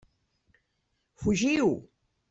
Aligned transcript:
Fugiu! 1.13 1.71